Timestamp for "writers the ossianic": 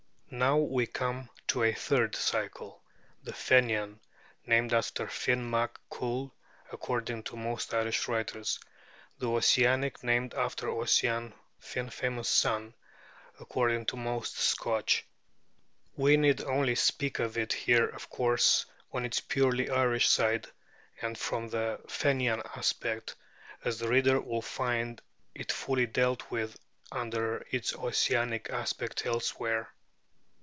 8.07-10.05